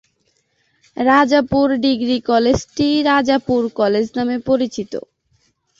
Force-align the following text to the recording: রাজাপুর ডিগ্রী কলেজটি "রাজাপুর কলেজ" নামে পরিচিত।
রাজাপুর 0.97 1.67
ডিগ্রী 1.83 2.17
কলেজটি 2.29 2.87
"রাজাপুর 3.03 3.61
কলেজ" 3.79 4.05
নামে 4.17 4.37
পরিচিত। 4.47 4.93